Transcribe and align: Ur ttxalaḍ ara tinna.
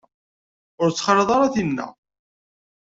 Ur 0.81 0.89
ttxalaḍ 0.91 1.29
ara 1.35 1.53
tinna. 1.53 1.87